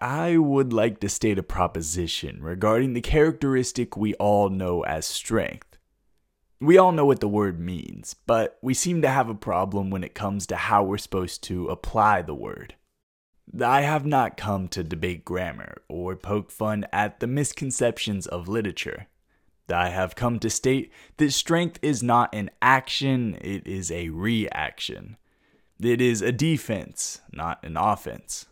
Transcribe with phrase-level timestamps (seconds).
[0.00, 5.78] I would like to state a proposition regarding the characteristic we all know as strength.
[6.60, 10.04] We all know what the word means, but we seem to have a problem when
[10.04, 12.74] it comes to how we're supposed to apply the word.
[13.62, 19.06] I have not come to debate grammar or poke fun at the misconceptions of literature.
[19.72, 25.16] I have come to state that strength is not an action, it is a reaction.
[25.80, 28.46] It is a defense, not an offense.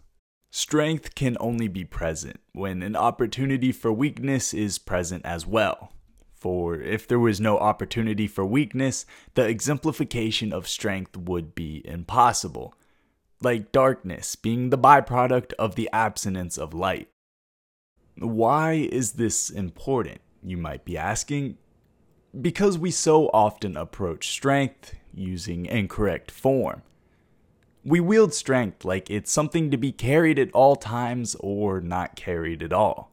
[0.59, 5.92] Strength can only be present when an opportunity for weakness is present as well.
[6.32, 12.73] For if there was no opportunity for weakness, the exemplification of strength would be impossible,
[13.42, 17.10] like darkness being the byproduct of the absence of light.
[18.16, 21.59] Why is this important, you might be asking?
[22.41, 26.80] Because we so often approach strength using incorrect form.
[27.86, 32.60] We wield strength like it's something to be carried at all times or not carried
[32.64, 33.12] at all.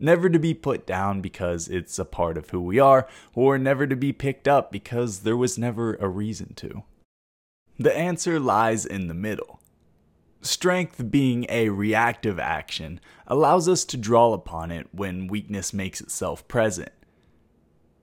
[0.00, 3.86] Never to be put down because it's a part of who we are, or never
[3.86, 6.84] to be picked up because there was never a reason to.
[7.78, 9.60] The answer lies in the middle.
[10.40, 16.48] Strength being a reactive action allows us to draw upon it when weakness makes itself
[16.48, 16.92] present.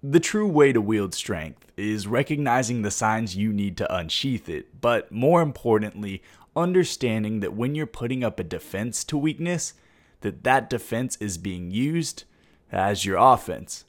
[0.02, 4.80] The true way to wield strength is recognizing the signs you need to unsheath it,
[4.80, 6.24] but more importantly,
[6.56, 9.74] understanding that when you're putting up a defense to weakness,
[10.22, 12.24] that that defense is being used
[12.72, 13.84] as your offense.